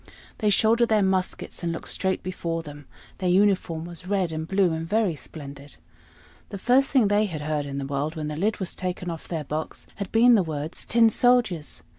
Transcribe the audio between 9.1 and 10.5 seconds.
off their box, had been the